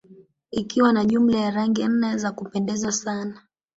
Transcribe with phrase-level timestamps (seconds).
[0.51, 3.41] Ikiwa na jumla ya Rangi nne za kupendeza sana